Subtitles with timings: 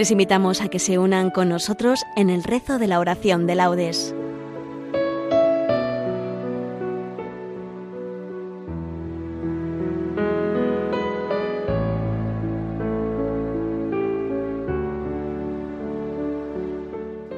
[0.00, 3.54] Les invitamos a que se unan con nosotros en el rezo de la oración de
[3.54, 4.14] laudes.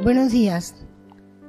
[0.04, 0.76] Buenos días.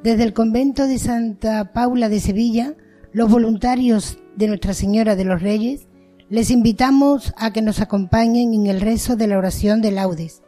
[0.02, 2.74] Desde el convento de Santa Paula de Sevilla,
[3.12, 5.88] los voluntarios de Nuestra Señora de los Reyes,
[6.30, 10.43] les invitamos a que nos acompañen en el rezo de la oración de laudes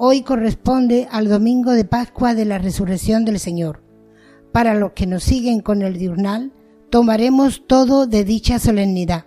[0.00, 3.82] hoy corresponde al domingo de Pascua de la Resurrección del Señor.
[4.52, 6.52] Para los que nos siguen con el diurnal,
[6.88, 9.26] tomaremos todo de dicha solemnidad.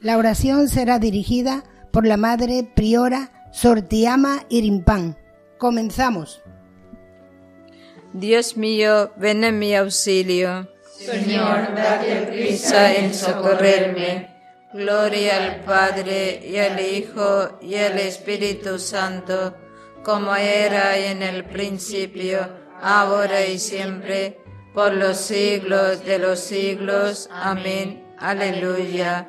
[0.00, 5.16] La oración será dirigida por la Madre Priora Sortiama Irimpán.
[5.56, 6.42] Comenzamos.
[8.12, 10.68] Dios mío, ven en mi auxilio.
[10.94, 14.37] Señor, date prisa en socorrerme.
[14.72, 19.54] Gloria al Padre y al Hijo y al Espíritu Santo,
[20.02, 22.40] como era en el principio,
[22.82, 24.40] ahora y siempre,
[24.74, 27.28] por los siglos de los siglos.
[27.32, 28.04] Amén.
[28.18, 29.28] Aleluya.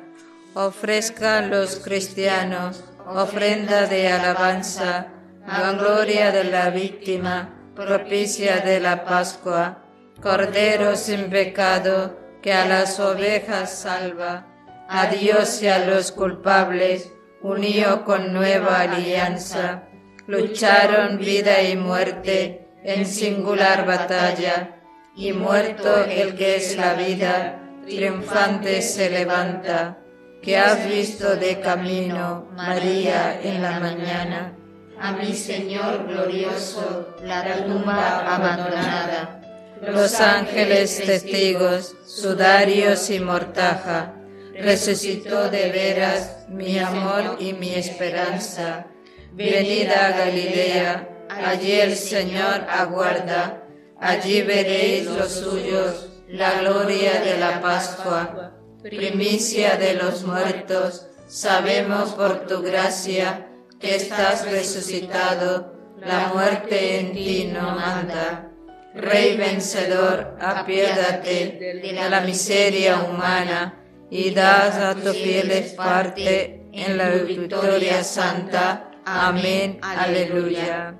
[0.54, 5.08] Ofrezcan los cristianos ofrenda de alabanza,
[5.46, 9.82] la gloria de la víctima, propicia de la Pascua,
[10.20, 14.49] Cordero sin pecado, que a las ovejas salva
[14.92, 19.84] a Dios y a los culpables, unió con nueva alianza.
[20.26, 24.80] Lucharon vida y muerte en singular batalla,
[25.14, 29.98] y muerto el que es la vida, triunfante se levanta.
[30.42, 34.56] Que has visto de camino, María, en la mañana.
[35.00, 39.40] A mi Señor glorioso, la tumba abandonada.
[39.82, 44.14] Los ángeles testigos, sudarios y mortaja
[44.60, 48.86] resucitó de veras mi amor y mi esperanza.
[49.32, 53.64] Venida a Galilea, allí el Señor aguarda,
[53.98, 62.46] allí veréis los suyos, la gloria de la Pascua, primicia de los muertos, sabemos por
[62.46, 68.46] tu gracia que estás resucitado, la muerte en ti no manda.
[68.94, 73.79] Rey vencedor, apiádate de la miseria humana
[74.10, 78.90] y das a tus fieles parte en la victoria santa.
[79.04, 79.78] Amén.
[79.82, 80.98] Aleluya.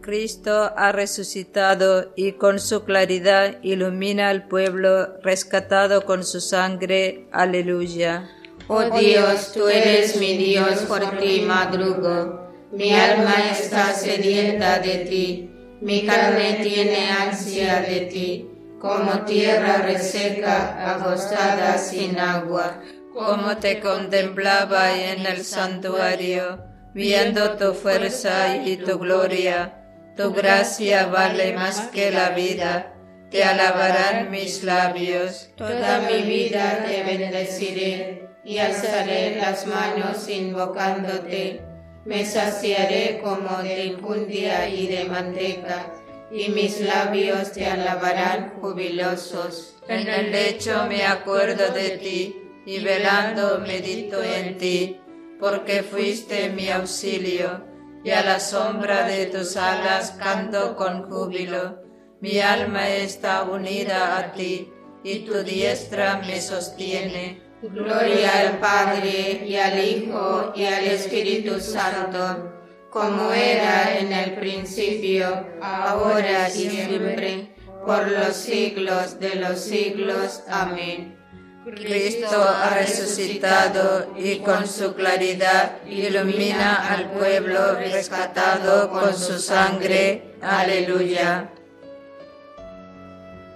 [0.00, 7.28] Cristo ha resucitado y con su claridad ilumina al pueblo rescatado con su sangre.
[7.32, 8.30] Aleluya.
[8.68, 12.48] Oh Dios, tú eres mi Dios, por ti madrugo.
[12.72, 15.50] Mi alma está sedienta de ti,
[15.80, 22.80] mi carne tiene ansia de ti como tierra reseca, agostada sin agua.
[23.12, 26.64] Como te contemplaba en el santuario,
[26.94, 29.76] viendo tu fuerza y tu gloria.
[30.16, 32.94] Tu gracia vale más que la vida,
[33.30, 35.50] te alabarán mis labios.
[35.56, 41.60] Toda mi vida te bendeciré y alzaré las manos invocándote.
[42.06, 45.92] Me saciaré como de infundia y de manteca
[46.30, 49.76] y mis labios te alabarán jubilosos.
[49.88, 55.00] En el lecho me acuerdo de ti, y velando medito en ti,
[55.40, 57.64] porque fuiste mi auxilio,
[58.04, 61.82] y a la sombra de tus alas canto con júbilo.
[62.20, 64.70] Mi alma está unida a ti,
[65.02, 67.42] y tu diestra me sostiene.
[67.62, 72.49] Gloria al Padre, y al Hijo, y al Espíritu Santo
[72.90, 77.54] como era en el principio, ahora y siempre,
[77.86, 80.42] por los siglos de los siglos.
[80.48, 81.16] Amén.
[81.64, 90.34] Cristo ha resucitado y con su claridad ilumina al pueblo rescatado con su sangre.
[90.42, 91.50] Aleluya.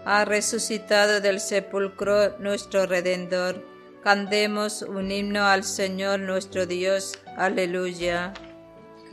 [0.05, 3.65] Ha resucitado del sepulcro nuestro Redentor.
[4.05, 7.19] Cantemos un himno al Señor nuestro Dios.
[7.39, 8.35] Aleluya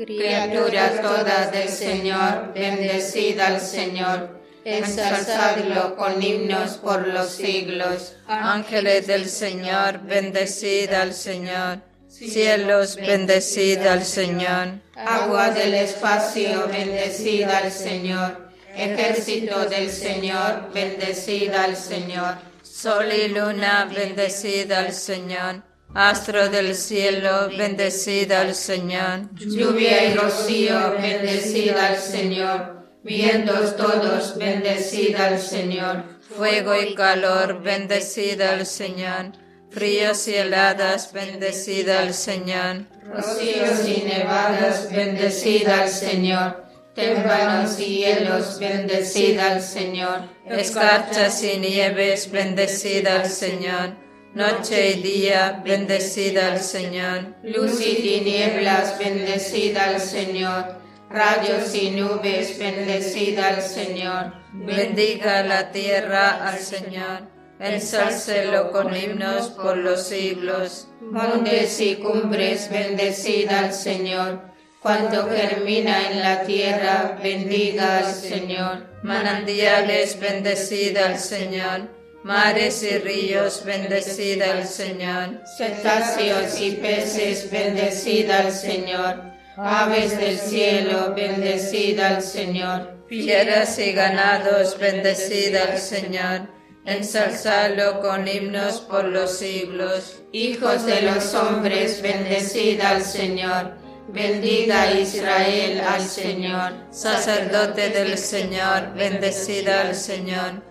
[0.06, 8.16] criaturas todas del Señor, bendecida al Señor, ensalzadlo con himnos por los siglos.
[8.28, 11.80] Ángeles del Señor, bendecida al Señor.
[12.08, 14.80] Cielos, bendecida al Señor.
[14.96, 18.52] Agua del espacio, bendecida al Señor.
[18.76, 22.36] Ejército del Señor, bendecida al Señor.
[22.64, 29.30] Sol y luna, bendecida al Señor Astro del cielo, bendecida al Señor.
[29.36, 32.86] Lluvia y rocío, bendecida al Señor.
[33.04, 36.06] Vientos todos, bendecida al Señor.
[36.22, 39.34] Fuego y calor, bendecida al Señor.
[39.70, 42.86] Fríos y heladas, bendecida el Señor.
[43.14, 46.64] Rocíos y nevadas, bendecida el Señor.
[46.96, 50.22] Témpanos y hielos, bendecida al Señor.
[50.46, 54.11] Escarchas y nieves, bendecida al Señor.
[54.34, 57.36] Noche y día, bendecida al Señor.
[57.44, 60.80] Luz y tinieblas, bendecida al Señor.
[61.10, 64.34] Rayos y nubes, bendecida al Señor.
[64.54, 67.30] Bendiga la tierra al Señor.
[67.60, 70.88] Ensálcelo con himnos por los siglos.
[71.02, 74.52] Montes y cumbres, bendecida al Señor
[74.82, 78.88] cuando germina en la tierra, bendiga al Señor.
[79.04, 82.01] Manantiales, bendecida al Señor.
[82.24, 85.42] Mares y ríos, bendecida al Señor.
[85.58, 89.24] Cetáceos y peces, bendecida al Señor.
[89.58, 93.06] Aves del cielo, bendecida al Señor.
[93.08, 96.48] Fieras y ganados, bendecida al Señor.
[96.86, 100.22] Ensalzalo con himnos por los siglos.
[100.32, 103.74] Hijos de los hombres, bendecida al Señor.
[104.08, 106.74] Bendiga Israel al Señor.
[106.92, 110.71] Sacerdote del Señor, bendecida al Señor.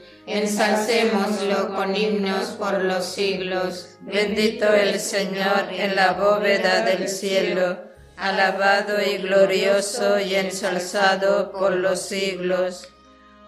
[0.33, 3.97] Ensalcémoslo con himnos por los siglos.
[3.99, 7.77] Bendito el Señor en la bóveda del cielo,
[8.15, 12.87] alabado y glorioso y ensalzado por los siglos.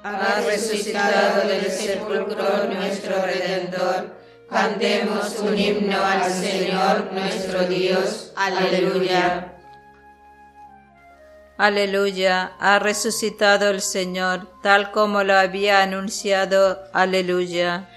[0.03, 4.17] Ha resucitado del sepulcro nuestro Redentor.
[4.49, 8.33] Cantemos un himno al Señor nuestro Dios.
[8.35, 9.52] Aleluya.
[11.57, 16.79] Aleluya, ha resucitado el Señor, tal como lo había anunciado.
[16.93, 17.87] Aleluya.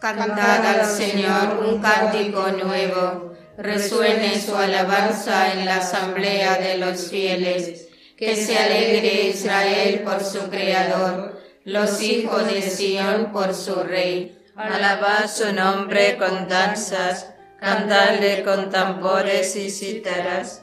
[0.00, 7.88] Cantad al Señor un cántico nuevo, resuene su alabanza en la asamblea de los fieles.
[8.16, 14.36] Que se alegre Israel por su Creador, los hijos de Sión por su Rey.
[14.56, 20.62] Alabad su nombre con danzas, cantadle con tambores y cítaras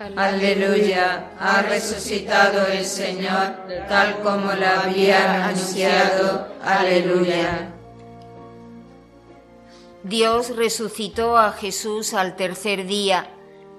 [0.00, 3.54] Aleluya, ha resucitado el Señor
[3.86, 6.48] tal como lo había anunciado.
[6.62, 7.74] Aleluya.
[10.02, 13.28] Dios resucitó a Jesús al tercer día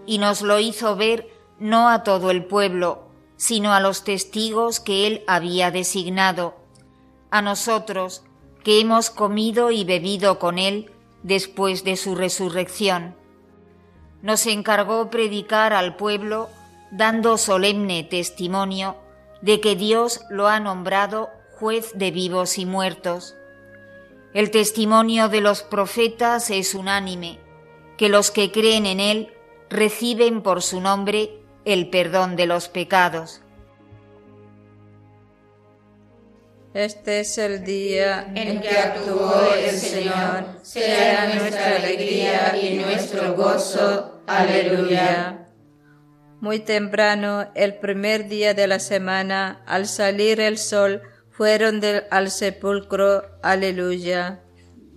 [0.05, 5.07] y nos lo hizo ver no a todo el pueblo, sino a los testigos que
[5.07, 6.53] él había designado,
[7.31, 8.21] a nosotros
[8.63, 10.91] que hemos comido y bebido con él
[11.23, 13.19] después de su resurrección
[14.21, 16.49] nos encargó predicar al pueblo
[16.91, 18.97] dando solemne testimonio
[19.41, 23.35] de que Dios lo ha nombrado juez de vivos y muertos.
[24.33, 27.39] El testimonio de los profetas es unánime,
[27.97, 29.33] que los que creen en Él
[29.69, 33.41] reciben por su nombre el perdón de los pecados.
[36.73, 40.45] Este es el día en que actuó el Señor.
[40.61, 44.10] Sea nuestra alegría y nuestro gozo.
[44.37, 45.47] Aleluya.
[46.39, 53.23] Muy temprano, el primer día de la semana, al salir el sol, fueron al sepulcro.
[53.43, 54.39] Aleluya.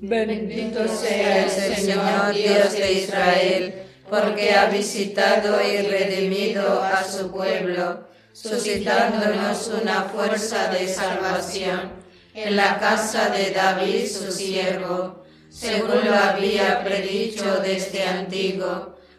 [0.01, 3.75] Bendito sea el Señor Dios de Israel,
[4.09, 11.93] porque ha visitado y redimido a su pueblo suscitándonos una fuerza de salvación
[12.35, 18.97] en la casa de David su siervo, según lo había predicho desde antiguo,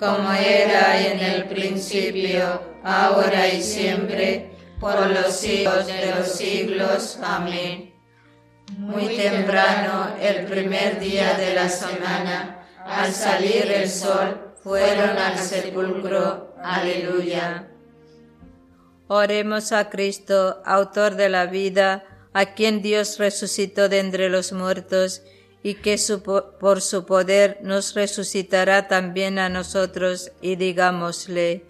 [0.00, 7.18] como era en el principio, ahora y siempre, por los siglos de los siglos.
[7.22, 7.92] Amén.
[8.78, 16.54] Muy temprano, el primer día de la semana, al salir el sol, fueron al sepulcro.
[16.62, 17.68] Aleluya.
[19.06, 25.22] Oremos a Cristo, autor de la vida, a quien Dios resucitó de entre los muertos,
[25.62, 25.96] y que
[26.58, 31.64] por su poder nos resucitará también a nosotros, y digámosle,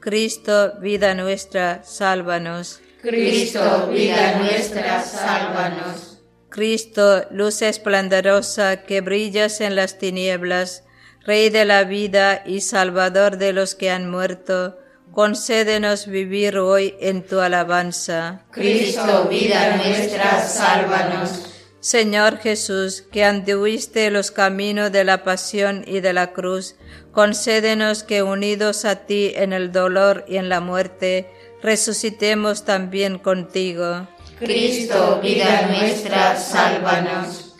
[0.00, 2.80] Cristo, vida nuestra, sálvanos.
[3.00, 6.18] Cristo, vida nuestra, sálvanos.
[6.48, 10.84] Cristo, luz esplendorosa que brillas en las tinieblas,
[11.24, 14.78] Rey de la vida y Salvador de los que han muerto,
[15.12, 18.46] concédenos vivir hoy en tu alabanza.
[18.50, 21.47] Cristo, vida nuestra, sálvanos.
[21.80, 26.74] Señor Jesús, que anduiste los caminos de la pasión y de la cruz,
[27.12, 31.30] concédenos que unidos a ti en el dolor y en la muerte,
[31.62, 34.08] resucitemos también contigo.
[34.40, 37.54] Cristo, vida nuestra, sálvanos.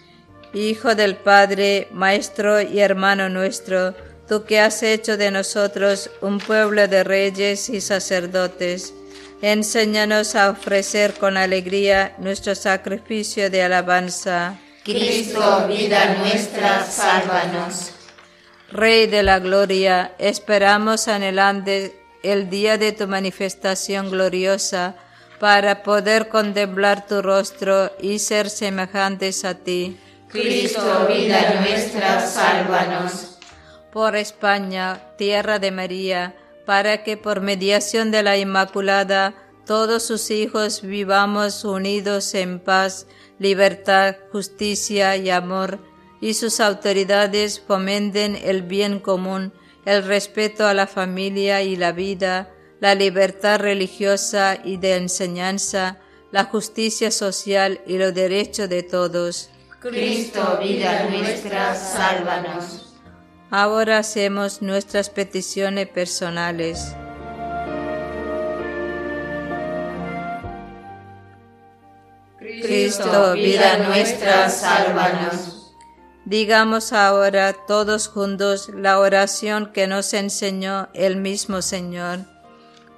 [0.52, 3.94] Hijo del Padre, Maestro y hermano nuestro,
[4.26, 8.94] tú que has hecho de nosotros un pueblo de reyes y sacerdotes,
[9.42, 14.59] enséñanos a ofrecer con alegría nuestro sacrificio de alabanza.
[14.85, 17.92] Cristo, vida nuestra, sálvanos.
[18.71, 24.97] Rey de la gloria, esperamos anhelante el día de tu manifestación gloriosa,
[25.38, 29.97] para poder contemplar tu rostro y ser semejantes a ti.
[30.28, 33.38] Cristo, vida nuestra, sálvanos.
[33.92, 36.35] Por España, tierra de María,
[36.68, 39.34] para que por mediación de la Inmaculada
[39.64, 43.06] todos sus hijos vivamos unidos en paz,
[43.38, 45.78] libertad, justicia y amor,
[46.20, 49.54] y sus autoridades fomenten el bien común,
[49.87, 56.00] el respeto a la familia y la vida, la libertad religiosa y de enseñanza,
[56.32, 59.48] la justicia social y los derechos de todos.
[59.80, 62.88] Cristo, vida nuestra, sálvanos.
[63.50, 66.95] Ahora hacemos nuestras peticiones personales.
[72.38, 75.73] Cristo, vida nuestra, sálvanos.
[76.26, 82.19] Digamos ahora todos juntos la oración que nos enseñó el mismo Señor.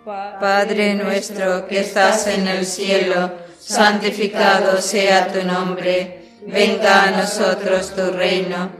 [0.05, 3.31] Padre nuestro que estás en el cielo,
[3.61, 8.80] santificado sea tu nombre, venga a nosotros tu reino,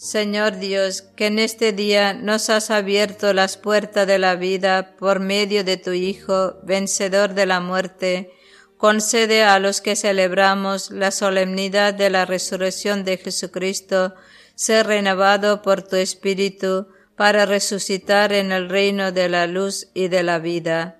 [0.00, 5.20] Señor Dios, que en este día nos has abierto las puertas de la vida por
[5.20, 8.32] medio de tu Hijo, vencedor de la muerte,
[8.78, 14.14] concede a los que celebramos la solemnidad de la resurrección de Jesucristo
[14.54, 20.22] ser renovado por tu Espíritu para resucitar en el reino de la luz y de
[20.22, 20.98] la vida.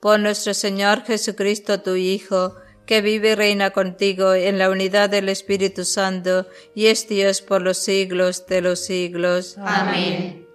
[0.00, 2.54] Por nuestro Señor Jesucristo, tu Hijo,
[2.86, 7.60] que vive y reina contigo en la unidad del Espíritu Santo y es Dios por
[7.60, 9.58] los siglos de los siglos.
[9.58, 10.46] Amén.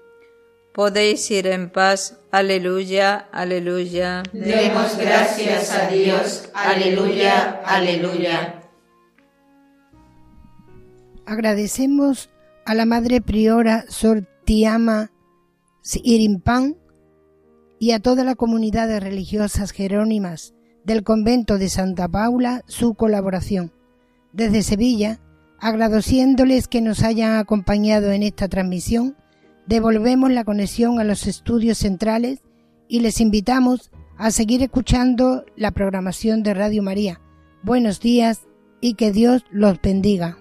[0.73, 2.17] podéis ir en paz.
[2.31, 4.23] Aleluya, aleluya.
[4.31, 6.49] Demos gracias a Dios.
[6.53, 8.61] Aleluya, aleluya.
[11.25, 12.29] Agradecemos
[12.65, 15.11] a la Madre Priora Sortiama
[16.03, 16.77] Irimpan
[17.79, 23.71] y a toda la comunidad de religiosas jerónimas del convento de Santa Paula su colaboración.
[24.33, 25.19] Desde Sevilla,
[25.59, 29.15] agradeciéndoles que nos hayan acompañado en esta transmisión,
[29.67, 32.41] devolvemos la conexión a los estudios centrales
[32.87, 37.21] y les invitamos a seguir escuchando la programación de Radio María.
[37.63, 38.47] Buenos días
[38.81, 40.40] y que Dios los bendiga.